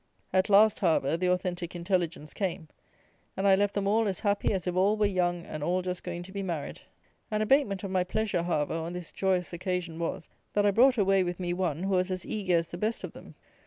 At 0.33 0.49
last, 0.49 0.79
however, 0.79 1.15
the 1.15 1.29
authentic 1.31 1.75
intelligence 1.75 2.33
came, 2.33 2.69
and 3.37 3.47
I 3.47 3.53
left 3.53 3.75
them 3.75 3.85
all 3.85 4.07
as 4.07 4.21
happy 4.21 4.51
as 4.51 4.65
if 4.65 4.75
all 4.75 4.97
were 4.97 5.05
young 5.05 5.45
and 5.45 5.61
all 5.63 5.83
just 5.83 6.01
going 6.03 6.23
to 6.23 6.31
be 6.31 6.41
married. 6.41 6.81
An 7.29 7.43
abatement 7.43 7.83
of 7.83 7.91
my 7.91 8.03
pleasure, 8.03 8.41
however, 8.41 8.73
on 8.73 8.93
this 8.93 9.11
joyous 9.11 9.53
occasion 9.53 9.99
was, 9.99 10.27
that 10.53 10.65
I 10.65 10.71
brought 10.71 10.97
away 10.97 11.23
with 11.23 11.39
me 11.39 11.53
one, 11.53 11.83
who 11.83 11.89
was 11.93 12.09
as 12.09 12.25
eager 12.25 12.57
as 12.57 12.69
the 12.69 12.79
best 12.79 13.03
of 13.03 13.13
them. 13.13 13.35